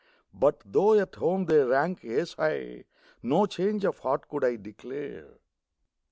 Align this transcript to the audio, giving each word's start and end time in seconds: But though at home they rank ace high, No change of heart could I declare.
But 0.33 0.63
though 0.65 0.99
at 0.99 1.13
home 1.13 1.45
they 1.45 1.59
rank 1.59 2.03
ace 2.03 2.33
high, 2.33 2.85
No 3.21 3.45
change 3.45 3.85
of 3.85 3.99
heart 3.99 4.27
could 4.29 4.43
I 4.43 4.55
declare. 4.55 5.27